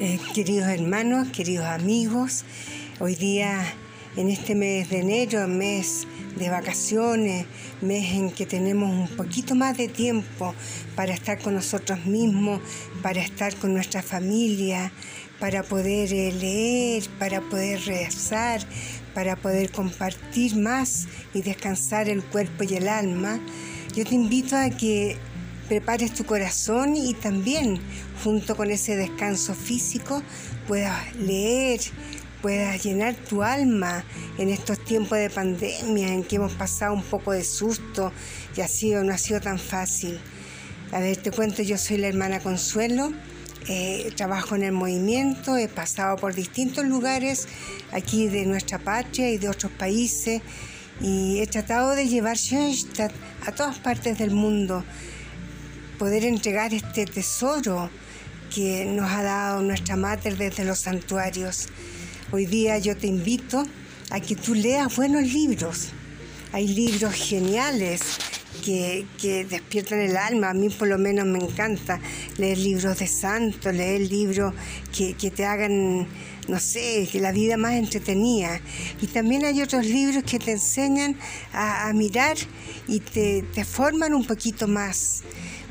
[0.00, 2.44] Eh, queridos hermanos, queridos amigos,
[2.98, 3.62] hoy día
[4.16, 7.46] en este mes de enero, mes de vacaciones,
[7.82, 10.54] mes en que tenemos un poquito más de tiempo
[10.96, 12.60] para estar con nosotros mismos,
[13.02, 14.90] para estar con nuestra familia,
[15.38, 18.62] para poder eh, leer, para poder rezar,
[19.14, 23.38] para poder compartir más y descansar el cuerpo y el alma.
[23.94, 25.18] Yo te invito a que
[25.68, 27.80] prepares tu corazón y también
[28.22, 30.22] junto con ese descanso físico
[30.66, 31.80] puedas leer,
[32.40, 34.04] puedas llenar tu alma
[34.38, 38.12] en estos tiempos de pandemia en que hemos pasado un poco de susto
[38.56, 40.18] y ha sido, no ha sido tan fácil.
[40.92, 43.12] A ver, te cuento, yo soy la hermana Consuelo,
[43.68, 47.46] eh, trabajo en el movimiento, he pasado por distintos lugares
[47.92, 50.42] aquí de nuestra patria y de otros países
[51.00, 53.12] y he tratado de llevar Schoenstatt
[53.46, 54.84] a todas partes del mundo
[55.98, 57.90] poder entregar este tesoro
[58.54, 61.68] que nos ha dado nuestra Mater desde los santuarios.
[62.30, 63.64] Hoy día yo te invito
[64.10, 65.88] a que tú leas buenos libros.
[66.52, 68.18] Hay libros geniales
[68.64, 69.06] que,
[69.48, 70.50] despiertan el alma.
[70.50, 72.00] A mí por lo menos me encanta
[72.36, 74.54] leer libros de santos, leer libros
[74.94, 76.06] que, te hagan,
[76.48, 78.60] no sé, que la vida más entretenida.
[79.00, 81.16] Y también hay otros libros que te enseñan
[81.52, 82.36] a, mirar
[82.86, 85.22] y te, te forman un poquito más.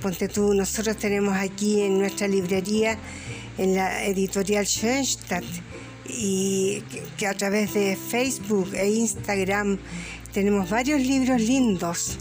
[0.00, 2.96] Ponte tú, nosotros tenemos aquí en nuestra librería,
[3.58, 5.44] en la editorial Schoenstatt,
[6.08, 6.82] y
[7.18, 9.78] que a través de Facebook e Instagram
[10.32, 12.16] tenemos varios libros lindos.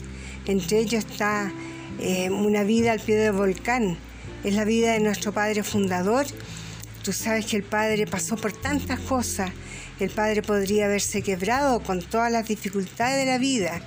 [0.45, 1.53] Entre ellos está
[2.01, 3.97] eh, Una vida al pie del volcán.
[4.43, 6.25] Es la vida de nuestro padre fundador.
[7.03, 9.51] Tú sabes que el padre pasó por tantas cosas.
[10.01, 13.81] El padre podría haberse quebrado con todas las dificultades de la vida,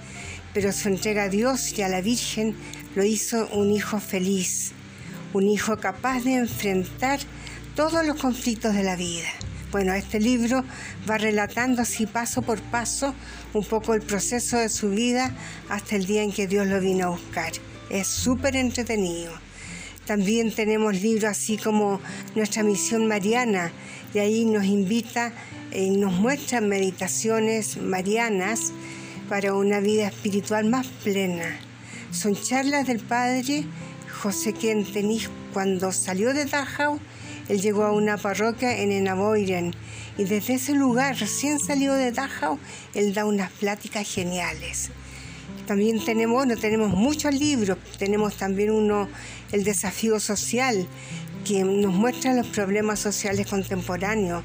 [0.54, 2.54] pero su entrega a Dios y a la Virgen
[2.94, 4.72] lo hizo un hijo feliz,
[5.32, 7.20] un hijo capaz de enfrentar
[7.74, 9.28] todos los conflictos de la vida.
[9.70, 10.64] Bueno, este libro
[11.08, 13.14] va relatando así paso por paso
[13.54, 15.34] un poco el proceso de su vida
[15.70, 17.52] hasta el día en que Dios lo vino a buscar.
[17.88, 19.32] Es súper entretenido.
[20.06, 22.00] También tenemos libros así como
[22.34, 23.72] Nuestra Misión Mariana,
[24.12, 25.32] y ahí nos invita
[25.74, 28.72] y nos muestra meditaciones marianas
[29.28, 31.71] para una vida espiritual más plena.
[32.12, 33.64] Son charlas del padre
[34.20, 37.00] José Kentenich cuando salió de Dachau.
[37.48, 39.74] Él llegó a una parroquia en Enaboiren
[40.18, 42.58] y desde ese lugar, recién salió de Dachau,
[42.94, 44.90] él da unas pláticas geniales.
[45.66, 49.08] También tenemos, bueno, tenemos muchos libros, tenemos también uno,
[49.50, 50.86] El desafío social,
[51.46, 54.44] que nos muestra los problemas sociales contemporáneos,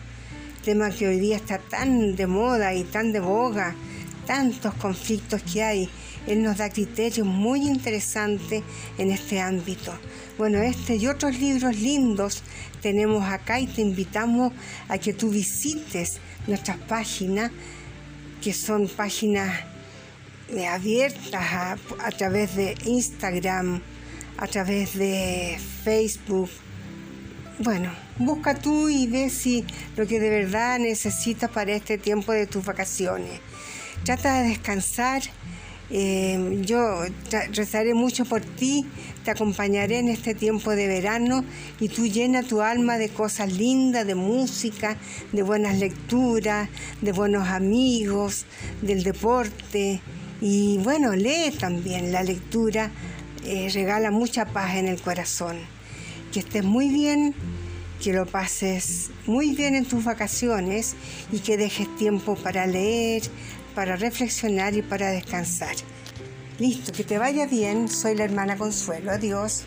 [0.64, 3.76] tema que hoy día está tan de moda y tan de boga,
[4.26, 5.90] tantos conflictos que hay
[6.28, 8.64] él nos da criterios muy interesantes
[8.98, 9.94] en este ámbito.
[10.38, 12.44] Bueno, este y otros libros lindos
[12.82, 14.54] tenemos acá y te invitamos
[14.88, 17.52] a que tú visites nuestras páginas,
[18.42, 19.52] que son páginas
[20.50, 23.82] eh, abiertas a, través de Instagram,
[24.38, 26.50] a través de Facebook.
[27.60, 29.66] Bueno, busca tú y ve si
[29.96, 33.40] lo que de verdad necesitas para este tiempo de tus vacaciones.
[34.04, 35.24] Trata de descansar
[35.90, 37.02] eh, yo
[37.54, 38.86] rezaré mucho por ti,
[39.24, 41.44] te acompañaré en este tiempo de verano
[41.80, 44.98] y tú llena tu alma de cosas lindas, de música,
[45.32, 46.70] de buenas lecturas,
[47.02, 48.46] de buenos amigos,
[48.82, 50.02] del deporte
[50.42, 52.12] y bueno, lee también.
[52.12, 52.92] La lectura
[53.46, 55.58] eh, regala mucha paz en el corazón.
[56.32, 57.34] Que estés muy bien,
[58.04, 60.96] que lo pases muy bien en tus vacaciones
[61.32, 63.24] y que dejes tiempo para leer,
[63.78, 65.76] para reflexionar y para descansar.
[66.58, 67.88] Listo, que te vaya bien.
[67.88, 69.12] Soy la hermana Consuelo.
[69.12, 69.66] Adiós.